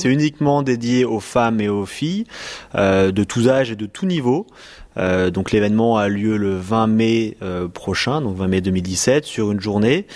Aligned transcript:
C'est 0.00 0.10
uniquement 0.12 0.62
dédié 0.62 1.04
aux 1.04 1.18
femmes 1.18 1.60
et 1.60 1.68
aux 1.68 1.84
filles 1.84 2.24
euh, 2.76 3.10
de 3.10 3.24
tous 3.24 3.48
âges 3.48 3.72
et 3.72 3.74
de 3.74 3.86
tous 3.86 4.06
niveaux. 4.06 4.46
Euh, 4.96 5.30
donc 5.30 5.50
l'événement 5.50 5.96
a 5.96 6.06
lieu 6.06 6.36
le 6.36 6.56
20 6.56 6.86
mai 6.86 7.36
euh, 7.42 7.66
prochain, 7.66 8.20
donc 8.20 8.36
20 8.36 8.46
mai 8.46 8.60
2017, 8.60 9.24
sur 9.24 9.50
une 9.50 9.58
journée. 9.58 10.06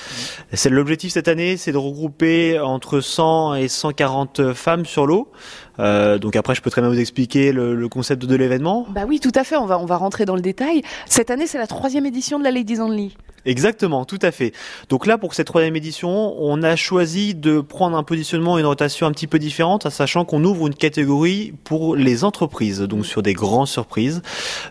C'est 0.52 0.70
l'objectif 0.70 1.10
cette 1.10 1.26
année, 1.26 1.56
c'est 1.56 1.72
de 1.72 1.78
regrouper 1.78 2.60
entre 2.60 3.00
100 3.00 3.56
et 3.56 3.66
140 3.66 4.52
femmes 4.52 4.86
sur 4.86 5.04
l'eau. 5.04 5.32
Euh, 5.80 6.16
donc 6.18 6.36
après, 6.36 6.54
je 6.54 6.62
peux 6.62 6.70
très 6.70 6.80
bien 6.80 6.88
vous 6.88 7.00
expliquer 7.00 7.50
le, 7.50 7.74
le 7.74 7.88
concept 7.88 8.24
de 8.24 8.36
l'événement. 8.36 8.86
Bah 8.88 9.02
oui, 9.08 9.18
tout 9.18 9.32
à 9.34 9.42
fait. 9.42 9.56
On 9.56 9.66
va 9.66 9.80
on 9.80 9.86
va 9.86 9.96
rentrer 9.96 10.24
dans 10.24 10.36
le 10.36 10.42
détail. 10.42 10.82
Cette 11.06 11.28
année, 11.32 11.48
c'est 11.48 11.58
la 11.58 11.66
troisième 11.66 12.06
édition 12.06 12.38
de 12.38 12.44
la 12.44 12.52
Ladies 12.52 12.78
Only. 12.78 13.16
Exactement, 13.44 14.04
tout 14.04 14.18
à 14.22 14.30
fait. 14.30 14.52
Donc 14.88 15.06
là, 15.06 15.18
pour 15.18 15.34
cette 15.34 15.48
troisième 15.48 15.74
édition, 15.74 16.34
on 16.38 16.62
a 16.62 16.76
choisi 16.76 17.34
de 17.34 17.60
prendre 17.60 17.96
un 17.96 18.04
positionnement, 18.04 18.58
une 18.58 18.66
rotation 18.66 19.06
un 19.06 19.12
petit 19.12 19.26
peu 19.26 19.38
différente, 19.38 19.84
en 19.86 19.90
sachant 19.90 20.24
qu'on 20.24 20.44
ouvre 20.44 20.68
une 20.68 20.74
catégorie 20.74 21.52
pour 21.64 21.96
les 21.96 22.22
entreprises, 22.22 22.80
donc 22.80 23.04
sur 23.04 23.22
des 23.22 23.34
grandes 23.34 23.66
surprises. 23.66 24.22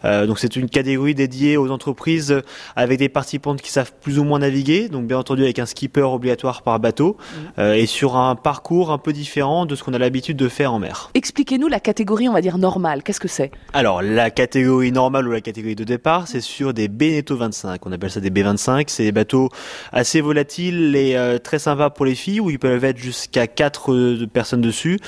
Euh, 0.05 0.26
donc 0.26 0.39
c'est 0.39 0.55
une 0.55 0.70
catégorie 0.70 1.15
dédiée 1.15 1.57
aux 1.57 1.70
entreprises 1.70 2.41
avec 2.76 2.98
des 2.98 3.09
participantes 3.09 3.62
qui 3.62 3.71
savent 3.71 3.91
plus 4.02 4.20
ou 4.20 4.23
moins 4.23 4.39
naviguer, 4.39 4.88
donc 4.88 5.05
bien 5.05 5.17
entendu 5.17 5.43
avec 5.43 5.59
un 5.59 5.65
skipper 5.65 6.01
obligatoire 6.01 6.62
par 6.62 6.79
bateau, 6.79 7.17
euh, 7.59 7.73
et 7.73 7.85
sur 7.85 8.15
un 8.15 8.35
parcours 8.35 8.91
un 8.91 8.98
peu 8.98 9.12
différent 9.12 9.65
de 9.65 9.76
ce 9.76 9.84
qu'on 9.84 9.93
a 9.93 9.99
l'habitude 9.99 10.38
de 10.38 10.48
faire 10.48 10.73
en 10.73 10.79
mer. 10.79 11.09
Expliquez-nous 11.13 11.67
la 11.67 11.81
catégorie, 11.81 12.29
on 12.29 12.34
va 12.34 12.41
dire 12.41 12.57
normale. 12.57 13.03
Qu'est-ce 13.03 13.20
que 13.20 13.27
c'est? 13.27 13.51
Alors 13.73 14.01
la 14.01 14.29
catégorie 14.29 14.93
normale 14.93 15.27
ou 15.27 15.31
la 15.31 15.41
catégorie 15.41 15.76
de 15.76 15.84
départ, 15.84 16.29
c'est 16.29 16.41
sur 16.41 16.73
des 16.73 16.88
Beneteau 16.88 17.35
25, 17.35 17.85
on 17.85 17.91
appelle 17.91 18.12
ça 18.12 18.21
des 18.21 18.29
B25 18.29 18.60
c'est 18.88 19.03
des 19.03 19.11
bateaux 19.11 19.49
assez 19.91 20.21
volatiles 20.21 20.95
et 20.95 21.15
euh, 21.15 21.38
très 21.38 21.59
sympas 21.59 21.89
pour 21.89 22.05
les 22.05 22.15
filles 22.15 22.39
où 22.39 22.49
ils 22.49 22.59
peuvent 22.59 22.84
être 22.84 22.97
jusqu'à 22.97 23.47
4 23.47 23.93
euh, 23.93 24.27
personnes 24.31 24.61
dessus. 24.61 24.99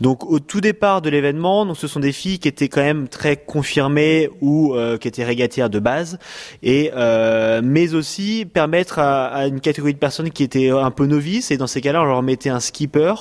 Donc 0.00 0.24
au 0.24 0.38
tout 0.38 0.60
départ 0.60 1.02
de 1.02 1.10
l'événement, 1.10 1.66
donc 1.66 1.76
ce 1.76 1.86
sont 1.86 2.00
des 2.00 2.12
filles 2.12 2.38
qui 2.38 2.48
étaient 2.48 2.68
quand 2.68 2.82
même 2.82 3.08
très 3.08 3.36
confirmées 3.36 4.30
ou 4.40 4.74
euh, 4.74 4.98
qui 4.98 5.08
étaient 5.08 5.24
régatières 5.24 5.70
de 5.70 5.78
base 5.78 6.18
et 6.62 6.90
mais 7.62 7.94
aussi 7.94 8.46
permettre 8.52 8.98
à, 8.98 9.26
à, 9.26 9.46
une 9.46 9.60
catégorie 9.60 9.94
de 9.94 9.98
personnes 9.98 10.30
qui 10.30 10.42
étaient 10.42 10.70
un 10.70 10.90
peu 10.90 11.06
novices 11.06 11.50
et 11.50 11.56
dans 11.56 11.66
ces 11.66 11.80
cas-là, 11.80 12.02
on 12.02 12.04
leur 12.04 12.22
mettait 12.22 12.50
un 12.50 12.60
skipper 12.60 13.14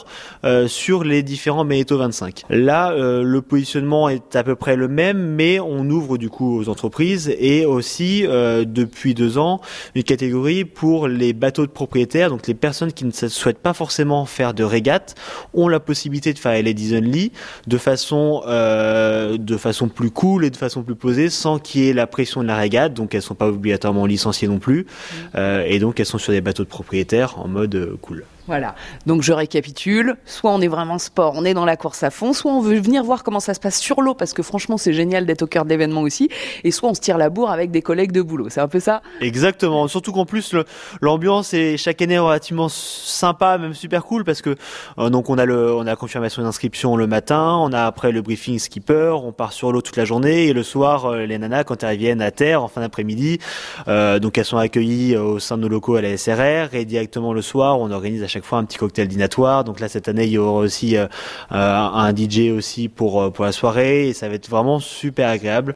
sur 0.68 1.04
les 1.04 1.24
différents 1.24 1.64
Meneto 1.64 1.98
25. 1.98 2.44
Là, 2.50 2.94
le 2.96 3.42
positionnement 3.42 4.10
est 4.10 4.36
à 4.36 4.44
peu 4.44 4.56
près 4.56 4.76
le 4.76 4.88
même, 4.88 5.36
mais 5.36 5.60
on 5.60 5.90
ouvre 5.90 6.18
du 6.18 6.30
coup 6.30 6.60
aux 6.60 6.70
entreprises 6.70 7.34
et 7.40 7.66
aussi 7.66 8.24
depuis 8.24 9.14
deux 9.14 9.38
ans 9.38 9.62
une 9.96 10.04
catégorie 10.04 10.66
pour 10.66 11.08
les 11.08 11.34
bateaux 11.34 11.66
de 11.66 11.72
propriétaires, 11.72 12.30
donc 12.30 12.48
les 12.48 12.54
personnes 12.54 12.94
qui 12.94 13.06
ne 13.06 13.12
souhaitent 13.12 13.60
pas 13.60 13.74
forcément 13.74 14.26
faire 14.26 14.54
de 14.54 14.64
régate 14.64 15.16
ont 15.54 15.68
la 15.68 15.80
possibilité 15.80 16.34
de 16.34 16.40
faire 16.40 16.54
les 16.54 16.64
Ladies 16.64 16.96
Only 16.96 17.32
de 17.68 17.78
façon 17.78 18.44
euh, 18.48 19.38
de 19.38 19.58
façon 19.58 19.88
plus 19.88 20.12
cool 20.12 20.46
et 20.46 20.50
de 20.50 20.58
façon 20.58 20.84
plus 20.84 20.96
posée, 20.96 21.30
sans 21.30 21.60
qu'il 21.60 21.82
y 21.82 21.90
ait 21.90 21.94
la 21.94 22.08
pression 22.08 22.42
de 22.42 22.48
la 22.48 22.58
régate. 22.58 22.94
Donc 22.94 23.16
elles 23.16 23.22
sont 23.22 23.36
pas 23.36 23.48
obligatoirement 23.48 24.06
licenciées 24.06 24.48
non 24.48 24.60
plus, 24.60 24.82
mmh. 24.82 25.16
euh, 25.36 25.66
et 25.68 25.80
donc 25.80 26.00
elles 26.00 26.06
sont 26.06 26.18
sur 26.18 26.34
des 26.34 26.42
bateaux 26.42 26.64
de 26.64 26.70
propriétaires 26.70 27.40
en 27.40 27.48
mode 27.48 27.76
euh, 27.76 27.98
cool. 28.02 28.26
Voilà. 28.48 28.76
Donc 29.06 29.22
je 29.22 29.34
récapitule. 29.34 30.16
Soit 30.26 30.52
on 30.52 30.62
est 30.62 30.68
vraiment 30.68 30.98
sport, 30.98 31.34
on 31.36 31.46
est 31.46 31.54
dans 31.54 31.66
la 31.66 31.78
course 31.78 32.04
à 32.04 32.10
fond, 32.10 32.34
soit 32.34 32.52
on 32.52 32.62
veut 32.62 32.80
venir 32.80 33.04
voir 33.04 33.24
comment 33.24 33.40
ça 33.40 33.54
se 33.54 33.60
passe 33.60 33.80
sur 33.80 34.02
l'eau 34.02 34.14
parce 34.14 34.34
que 34.34 34.44
franchement 34.44 34.78
c'est 34.78 34.94
génial 34.94 35.26
d'être 35.26 35.44
au 35.44 35.48
cœur 35.48 35.66
de 35.66 35.70
l'événement 35.70 36.02
aussi. 36.02 36.30
Et 36.64 36.72
soit 36.72 36.90
on 36.90 36.94
se 36.94 37.02
tire 37.02 37.18
la 37.18 37.30
bourre 37.30 37.52
avec 37.52 37.72
des 37.72 37.82
collègues 37.82 38.12
de 38.12 38.22
boulot. 38.22 38.50
C'est 38.50 38.62
un 38.62 38.68
peu 38.68 38.80
ça 38.80 39.02
Exactement. 39.22 39.88
Surtout 39.88 40.12
qu'en 40.12 40.26
plus 40.26 40.56
l'ambiance 41.02 41.54
est 41.54 41.78
chaque 41.78 42.02
année 42.02 42.20
relativement 42.20 42.70
sympa, 42.70 43.58
même 43.58 43.74
super 43.74 44.04
cool 44.04 44.24
parce 44.24 44.42
que 44.42 44.56
euh, 44.98 45.10
donc 45.10 45.30
on 45.30 45.38
a 45.38 45.46
le 45.46 45.74
on 45.74 45.82
a 45.82 45.86
la 45.86 45.96
confirmation 45.96 46.42
d'inscription 46.42 46.96
le 46.96 47.08
matin, 47.08 47.58
on 47.62 47.72
a 47.74 47.84
après 47.84 48.12
le 48.12 48.22
briefing 48.22 48.60
skipper, 48.60 49.16
on 49.24 49.32
part 49.32 49.54
sur 49.54 49.72
l'eau 49.72 49.82
toute 49.82 49.98
la 49.98 50.06
journée 50.06 50.48
et 50.48 50.54
le 50.54 50.64
soir 50.64 51.06
euh, 51.06 51.26
les 51.26 51.38
nanas 51.38 51.64
quand 51.64 51.84
elles 51.84 51.92
reviennent 51.96 52.22
à 52.22 52.32
terre 52.32 52.64
en 52.64 52.68
fin 52.68 52.82
d'après-midi, 52.82 53.40
euh, 53.88 54.20
donc 54.20 54.38
elles 54.38 54.46
sont 54.46 54.58
accueillies 54.58 55.16
au 55.16 55.40
sein 55.40 55.58
de 55.58 55.64
nos 55.64 55.70
locaux 55.70 55.96
à 55.96 56.02
la 56.02 56.18
SRR 56.18 56.74
et 56.74 56.86
directement 56.86 57.34
le 57.34 57.42
soir 57.42 57.80
on 57.80 57.92
organise 57.92 58.24
à 58.24 58.28
chaque 58.28 58.41
fois 58.44 58.58
un 58.58 58.66
petit 58.66 58.78
cocktail 58.78 59.08
dînatoire. 59.08 59.64
Donc 59.64 59.80
là 59.80 59.88
cette 59.88 60.08
année 60.08 60.26
il 60.26 60.32
y 60.32 60.38
aura 60.38 60.60
aussi 60.60 60.98
euh, 60.98 61.08
un 61.50 62.14
DJ 62.16 62.52
aussi 62.52 62.86
euh, 63.02 63.30
pour 63.30 63.44
la 63.44 63.52
soirée 63.52 64.10
et 64.10 64.14
ça 64.14 64.30
va 64.30 64.36
être 64.36 64.50
vraiment 64.50 64.80
super 64.80 65.30
agréable. 65.30 65.70